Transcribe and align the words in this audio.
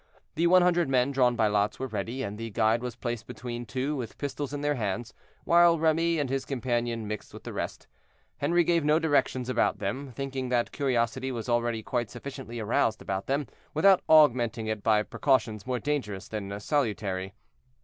The 0.33 0.47
one 0.47 0.63
hundred 0.63 0.89
men 0.89 1.11
drawn 1.11 1.35
by 1.35 1.45
lots 1.45 1.77
were 1.77 1.85
ready, 1.85 2.23
and 2.23 2.35
the 2.39 2.49
guide 2.49 2.81
was 2.81 2.95
placed 2.95 3.27
between 3.27 3.67
two, 3.67 3.95
with 3.95 4.17
pistols 4.17 4.51
in 4.51 4.61
their 4.61 4.73
hands, 4.73 5.13
while 5.43 5.77
Remy 5.77 6.17
and 6.17 6.27
his 6.27 6.43
companion 6.43 7.07
mixed 7.07 7.35
with 7.35 7.43
the 7.43 7.53
rest. 7.53 7.85
Henri 8.41 8.63
gave 8.63 8.83
no 8.83 8.97
directions 8.97 9.47
about 9.47 9.77
them, 9.77 10.11
thinking 10.11 10.49
that 10.49 10.71
curiosity 10.71 11.31
was 11.31 11.47
already 11.47 11.83
quite 11.83 12.09
sufficiently 12.09 12.59
aroused 12.59 12.99
about 12.99 13.27
them, 13.27 13.45
without 13.75 14.01
augmenting 14.09 14.65
it 14.65 14.81
by 14.81 15.03
precautions 15.03 15.67
more 15.67 15.77
dangerous 15.77 16.27
than 16.27 16.59
salutary. 16.59 17.35